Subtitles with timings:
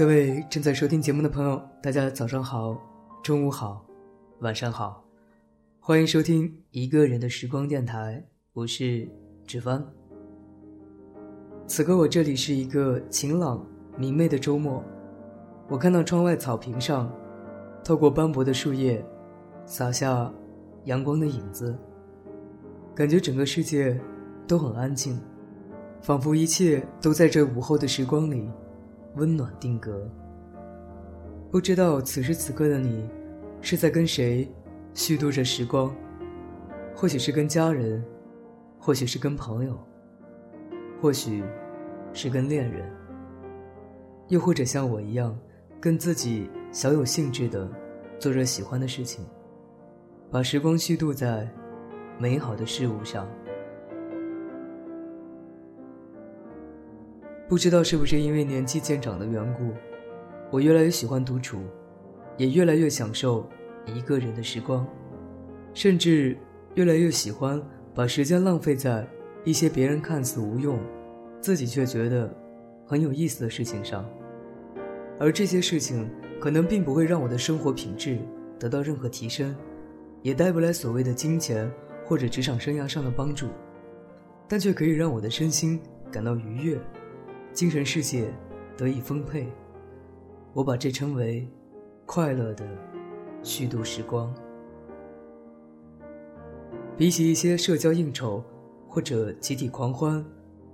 [0.00, 2.74] 各位正在收听节目的朋友，大家早上好，
[3.22, 3.84] 中午好，
[4.38, 5.04] 晚上好，
[5.78, 9.06] 欢迎收听一个人的时光电台，我是
[9.46, 9.86] 志帆。
[11.66, 13.62] 此刻我这里是一个晴朗
[13.98, 14.82] 明媚的周末，
[15.68, 17.12] 我看到窗外草坪上，
[17.84, 19.04] 透过斑驳的树叶，
[19.66, 20.32] 洒下
[20.84, 21.78] 阳光的影子，
[22.94, 24.00] 感觉整个世界
[24.48, 25.20] 都很安静，
[26.00, 28.48] 仿佛一切都在这午后的时光里。
[29.14, 30.08] 温暖定格。
[31.50, 33.08] 不知道此时此刻的你，
[33.60, 34.48] 是在跟谁
[34.94, 35.94] 虚度着时光？
[36.94, 38.04] 或许是跟家人，
[38.78, 39.78] 或许是跟朋友，
[41.00, 41.42] 或许
[42.12, 42.88] 是跟恋人，
[44.28, 45.36] 又或者像我一样，
[45.80, 47.68] 跟自己小有兴致的
[48.18, 49.24] 做着喜欢的事情，
[50.30, 51.48] 把时光虚度在
[52.18, 53.26] 美好的事物上。
[57.50, 59.72] 不知道是不是因为年纪渐长的缘故，
[60.52, 61.58] 我越来越喜欢独处，
[62.36, 63.44] 也越来越享受
[63.86, 64.86] 一个人的时光，
[65.74, 66.38] 甚至
[66.76, 67.60] 越来越喜欢
[67.92, 69.04] 把时间浪费在
[69.42, 70.78] 一些别人看似无用，
[71.40, 72.32] 自己却觉得
[72.86, 74.08] 很有意思的事情上。
[75.18, 76.08] 而这些事情
[76.40, 78.16] 可能并不会让我的生活品质
[78.60, 79.52] 得到任何提升，
[80.22, 81.68] 也带不来所谓的金钱
[82.04, 83.48] 或者职场生涯上的帮助，
[84.46, 85.80] 但却可以让我的身心
[86.12, 86.78] 感到愉悦。
[87.52, 88.32] 精神世界
[88.76, 89.46] 得以丰沛，
[90.52, 91.48] 我把这称为
[92.06, 92.66] 快乐的
[93.42, 94.32] 虚度时光。
[96.96, 98.42] 比起一些社交应酬，
[98.88, 100.24] 或者集体狂欢，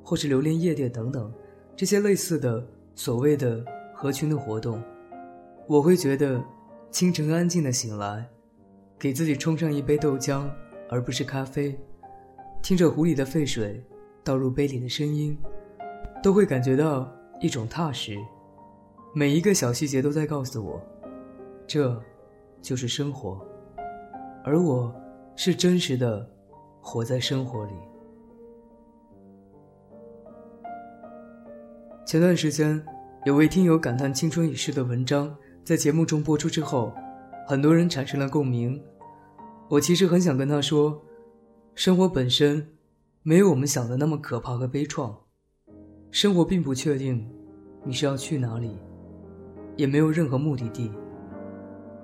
[0.03, 1.33] 或是流连夜店等等
[1.75, 2.65] 这些类似的
[2.95, 3.65] 所谓的
[3.95, 4.83] 合群的活动，
[5.67, 6.43] 我会觉得
[6.91, 8.29] 清晨安静的醒来，
[8.99, 10.49] 给自己冲上一杯豆浆
[10.91, 11.79] 而不是咖啡，
[12.63, 13.83] 听着壶里的沸水
[14.23, 15.39] 倒入杯里的声音。
[16.27, 17.09] 都会感觉到
[17.41, 18.19] 一种踏实，
[19.15, 20.83] 每一个小细节都在告诉我，
[21.69, 22.03] 这
[22.61, 23.41] 就是生活，
[24.43, 24.93] 而我
[25.37, 26.29] 是真实的
[26.81, 27.73] 活在生活里。
[32.05, 32.85] 前段时间，
[33.25, 35.33] 有位听友感叹青春已逝的文章
[35.63, 36.93] 在节目中播出之后，
[37.47, 38.83] 很多人产生了共鸣。
[39.69, 41.01] 我其实很想跟他说，
[41.77, 42.77] 生活本身
[43.23, 45.26] 没有我们想的那么可怕和悲怆。
[46.11, 47.29] 生活并不确定，
[47.85, 48.75] 你是要去哪里，
[49.77, 50.91] 也没有任何目的地。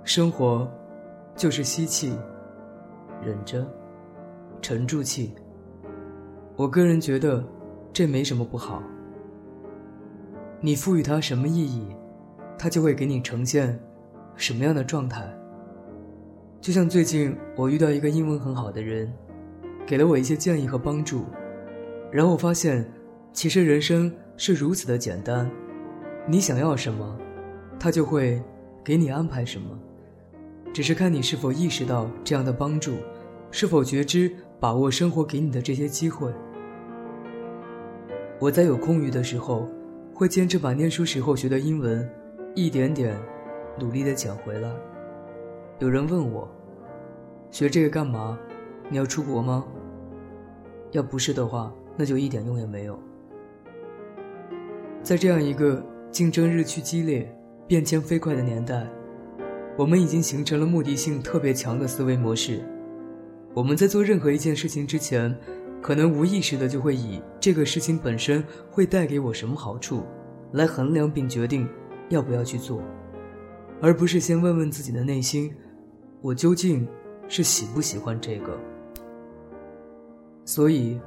[0.04, 0.70] 生活，
[1.34, 2.12] 就是吸气，
[3.24, 3.66] 忍着，
[4.60, 5.32] 沉住气。
[6.56, 7.42] 我个人觉得，
[7.92, 8.82] 这没什么不好。
[10.60, 11.86] 你赋予它什么意义，
[12.58, 13.80] 它就会给你呈现
[14.36, 15.26] 什么样的状态。
[16.60, 19.10] 就像最近我遇到一个英文很好的人，
[19.86, 21.24] 给了我一些建议和帮助，
[22.10, 22.86] 然后我发现。
[23.32, 25.50] 其实人生是如此的简单，
[26.26, 27.19] 你想要什么，
[27.81, 28.43] 他就会
[28.84, 29.78] 给你安排什么，
[30.72, 32.97] 只是看你是否意识到这样的帮助，
[33.50, 36.31] 是否觉知把握生活给你的这些机会。
[38.38, 39.66] 我在有空余的时候，
[40.14, 42.09] 会坚持把念书时候学的英文，
[42.54, 43.16] 一点点
[43.78, 44.70] 努力的捡回来。
[45.78, 46.47] 有人问我，
[47.50, 48.38] 学这个干嘛？
[48.91, 49.64] 你要出国吗？
[50.91, 52.99] 要不是的话，那就一点用也没有。
[55.02, 57.28] 在这样一个竞争日趋激烈、
[57.66, 58.87] 变迁飞快的年代，
[59.76, 62.62] 我们已经形成了目的性特别强的思维模式。
[63.52, 65.37] 我们在做任何一件事情之前，
[65.82, 70.04] 可能无意识的就会以这个事情本身会带给我什么好处，
[70.52, 71.69] 来衡量并决定
[72.08, 72.81] 要不要去做，
[73.81, 75.52] 而不是先问问自己的内心：
[76.20, 76.87] 我究竟
[77.26, 78.56] 是喜不喜欢这个？
[80.44, 81.00] 所以，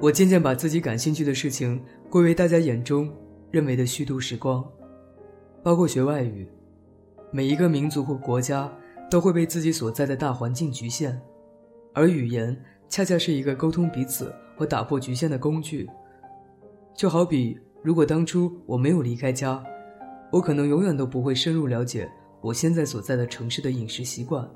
[0.00, 3.12] 我渐渐把自己感兴趣的事情归为大家眼中。
[3.50, 4.64] 认为的虚度时光，
[5.62, 6.48] 包括学外语。
[7.32, 8.72] 每一个民族或国家
[9.10, 11.20] 都会被自己所在的大环境局限，
[11.92, 12.56] 而语言
[12.88, 15.88] 恰恰是一个沟通彼此和打破局限的工具。
[16.94, 19.62] 就好比，如果当初我没有离开家，
[20.32, 22.10] 我可能永远都不会深入了解
[22.40, 24.48] 我现在所在的城市的饮食习惯，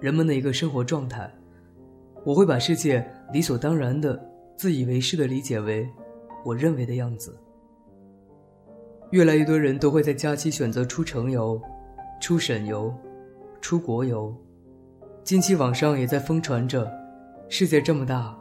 [0.00, 1.32] 人们的一个生活状态。
[2.24, 4.20] 我会把世界理所当然的
[4.56, 5.88] 自以为是的理解为
[6.44, 7.38] 我认为的样子。
[9.10, 11.60] 越来越多人都会在假期选择出城游、
[12.20, 12.92] 出省游、
[13.60, 14.34] 出国游。
[15.24, 16.90] 近期网上也在疯传着
[17.48, 18.36] “世界这么大，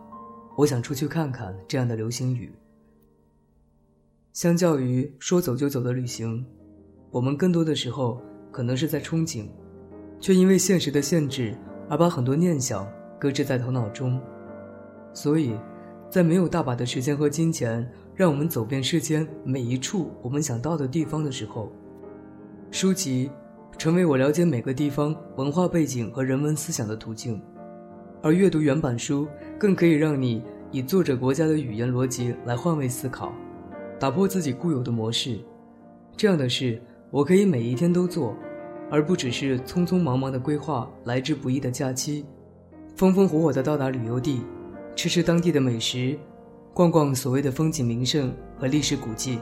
[0.57, 2.51] 我想出去看看”这样的流行语。
[4.33, 6.45] 相较于说走就走的旅行，
[7.11, 8.21] 我们更多的时候
[8.51, 9.47] 可能是在憧憬，
[10.19, 11.57] 却因为现实的限制
[11.89, 12.85] 而把很多念想
[13.17, 14.21] 搁置在头脑中。
[15.13, 15.57] 所以，
[16.09, 21.71] 在没有大把的时间和金钱让我们走遍世间每一处我们想到的地方的时候，
[22.71, 23.29] 书籍
[23.77, 27.39] 成为我了解每个地方文化背景和人文思想的途径，
[28.23, 29.27] 而阅读原版书
[29.59, 30.41] 更可以让你
[30.71, 33.31] 以作者国家的语言逻辑来换位思考。
[33.99, 35.37] 打破自己固有的模式，
[36.15, 36.81] 这样的事
[37.11, 38.35] 我可以每一天都做，
[38.89, 42.25] 而不只是匆匆忙忙的规划来之不易的假期，
[42.95, 44.41] 风风火火的到达旅游地，
[44.95, 46.17] 吃吃当地的美食，
[46.77, 49.39] 逛逛所谓的风景名胜和历史古迹，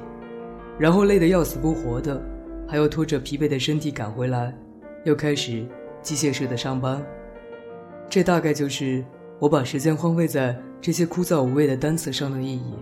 [0.79, 2.23] 然后累得要死不活的，
[2.65, 4.57] 还要拖着疲惫的身体赶回来，
[5.03, 5.67] 又开始
[6.01, 7.05] 机械式的上班。
[8.07, 9.03] 这大概就是
[9.37, 12.73] 我把时间荒废在这些枯燥无味的单词上的意义。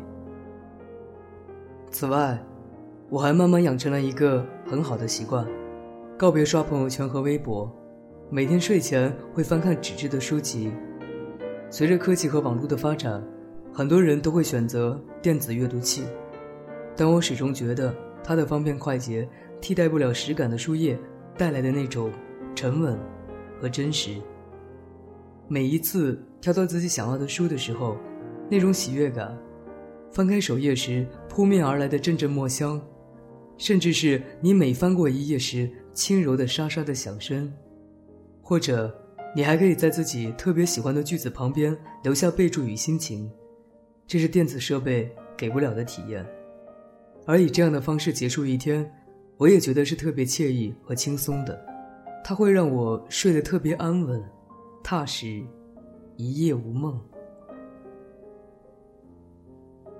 [1.89, 2.37] 此外，
[3.09, 5.47] 我还慢慢养成了一个很好的习惯：
[6.15, 7.67] 告别刷朋友圈和微博，
[8.29, 10.71] 每天睡前会翻看纸质的书籍。
[11.71, 13.19] 随着科技和网络的发展，
[13.73, 16.03] 很多人都会选择电子阅读器，
[16.95, 17.91] 但我始终觉得
[18.23, 19.27] 它的方便快捷
[19.59, 20.95] 替代不了实感的书页
[21.35, 22.11] 带来的那种
[22.53, 22.95] 沉稳
[23.59, 24.15] 和真实。
[25.47, 27.97] 每一次挑到自己想要的书的时候，
[28.47, 29.35] 那种喜悦感。
[30.11, 32.79] 翻开首页时，扑面而来的阵阵墨香，
[33.57, 37.51] 甚至是你每翻过一页时轻柔的沙沙的响声，
[38.43, 38.95] 或者
[39.35, 43.27] 你还可以在自己特别喜欢的句子旁边留下备注与心情，
[44.13, 46.23] 这是电子设备给不了的体验。
[47.25, 48.87] 而以这样的方式结束一天，
[49.37, 51.59] 我也觉得是特别惬意和轻松的，
[52.23, 54.23] 它会让我睡得特别安稳、
[54.83, 55.41] 踏实，
[56.15, 57.01] 一夜无梦。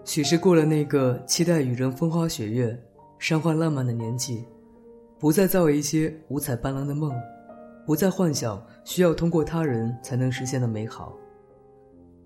[0.06, 2.80] 许是过了那个期待与人风花雪月、
[3.18, 4.46] 山花烂漫的年纪，
[5.18, 7.12] 不再造一些五彩斑斓的梦，
[7.84, 11.18] 不再幻想需要通过他人才能实现的美好，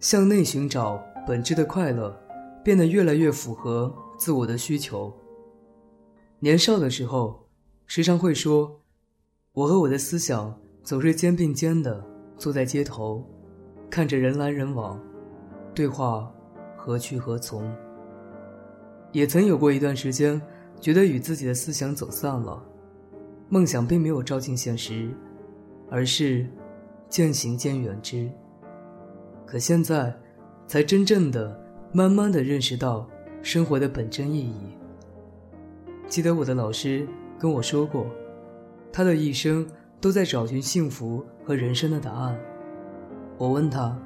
[0.02, 2.18] 向内寻找本质的快乐，
[2.64, 5.14] 变得越来越符合自我的需求。
[6.40, 7.46] 年少的时候，
[7.86, 8.80] 时常会说
[9.52, 12.02] ：“我和我的思想总是肩并肩的
[12.38, 13.30] 坐在街头，
[13.90, 14.98] 看着人来人往，
[15.76, 16.32] 对话。”
[16.78, 17.70] 何去何从？
[19.12, 20.42] 也曾有过一段时间，
[20.80, 22.64] 觉得与自己的思想走散了，
[23.50, 25.10] 梦想并没有照进现实，
[25.90, 26.48] 而是
[27.10, 28.32] 渐行渐远之。
[29.46, 30.18] 可现在，
[30.68, 31.58] 才真正的、
[31.92, 33.08] 慢慢的认识到
[33.42, 34.78] 生活的本真意义。
[36.08, 37.08] 记得我的老师
[37.40, 38.06] 跟我说过，
[38.92, 39.66] 他的一生
[40.00, 42.38] 都在找寻幸福和人生的答案。
[43.38, 43.98] 我问他：“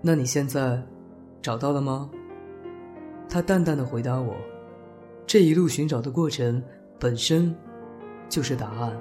[0.00, 0.80] 那你现在？”
[1.42, 2.10] 找到了吗？
[3.26, 4.36] 他淡淡的回答我
[5.26, 6.62] ：“这一路寻找的过程
[6.98, 7.56] 本身，
[8.28, 8.94] 就是答案。”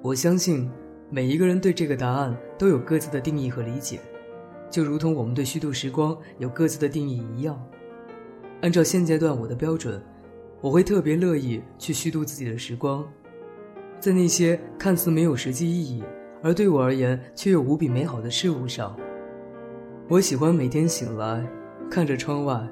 [0.00, 0.70] 我相信
[1.14, 4.00] 每一个人对这个答案都有各自的定义和理解，
[4.70, 7.62] 就如同我们对虚度时光有各自的定义一样。
[8.62, 10.02] 按照现阶段我的标准，
[10.62, 13.06] 我会特别乐意去虚度自己的时光，
[14.00, 16.02] 在那些看似没有实际意义，
[16.42, 18.96] 而对我而言却又无比美好的事物上。
[20.08, 21.46] 我喜欢每天醒来，
[21.90, 22.66] 看着窗外，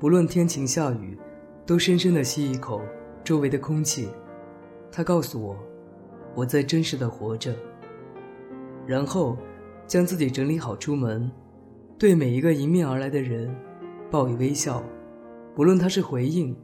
[0.00, 1.16] 不论天晴下雨，
[1.64, 2.82] 都深深的吸一口
[3.22, 4.08] 周围的空气。
[4.90, 5.56] 它告诉我，
[6.34, 7.54] 我在真实的活着。
[8.88, 9.36] 然后，
[9.86, 11.30] 将自己整理好出门，
[11.98, 13.54] 对每一个迎面而来的人，
[14.10, 14.82] 报以微笑，
[15.54, 16.56] 不论他是回应，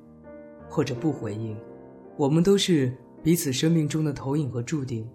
[0.66, 1.54] 或者不回应，
[2.16, 2.90] 我们都是
[3.23, 5.07] 彼此生命中的投影和注定。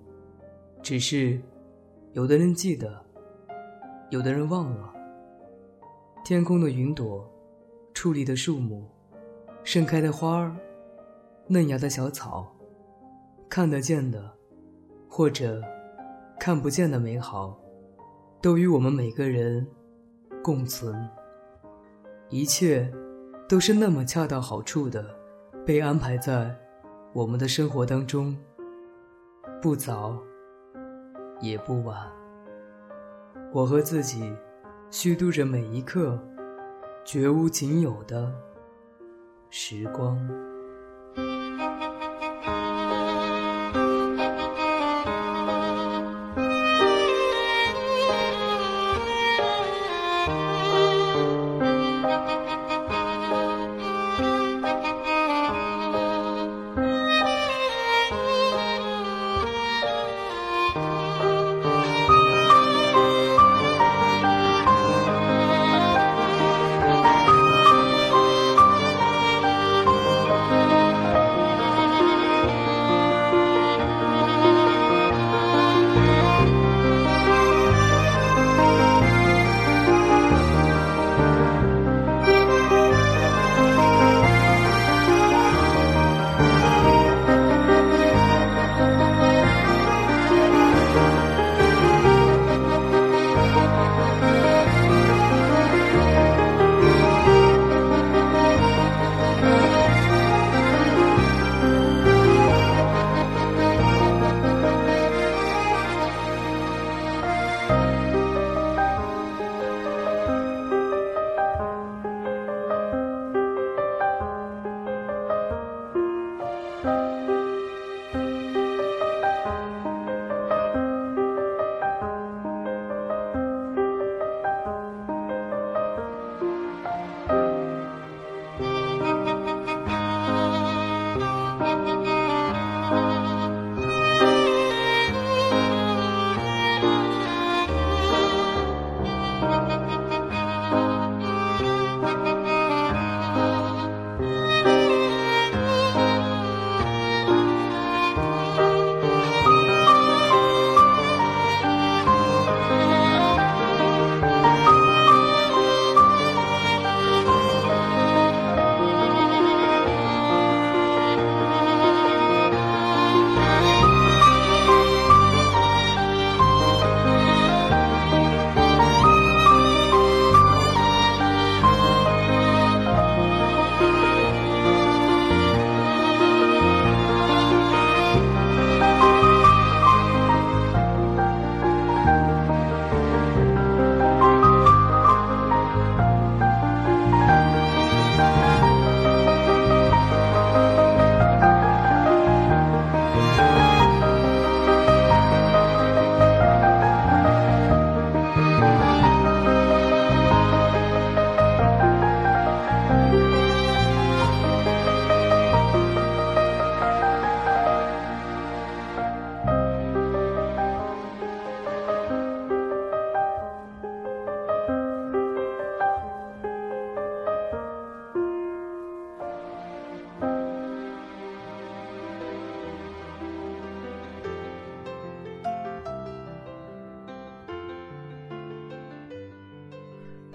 [0.84, 1.42] 只是，
[2.14, 3.04] 有的人记得。
[4.12, 4.94] 有的人忘了，
[6.24, 7.28] 天空的云朵，
[7.92, 8.84] 矗立的树木，
[9.64, 10.56] 盛开的花儿，
[11.48, 12.56] 嫩芽的小草，
[13.50, 14.32] 看得见的，
[15.08, 15.62] 或者
[16.40, 17.60] 看不见的美好，
[18.42, 19.68] 都与我们每个人
[20.42, 20.98] 共存。
[22.30, 22.90] 一切
[23.48, 25.06] 都是那么恰到好处的，
[25.66, 26.56] 被安排在
[27.12, 28.38] 我们的生活当中，
[29.62, 30.18] 不早，
[31.42, 32.10] 也不晚。
[33.52, 34.34] 我和自己
[34.90, 36.18] 虚度着每一刻
[37.04, 38.32] 绝无仅有的
[39.50, 40.18] 时光。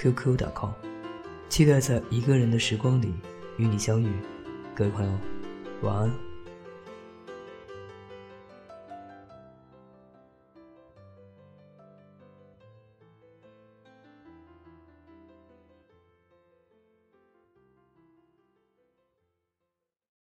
[0.00, 0.70] qq.com，
[1.50, 3.12] 期待在一个人的时光里
[3.58, 4.10] 与你相遇，
[4.74, 5.12] 各位朋友，
[5.82, 6.29] 晚安。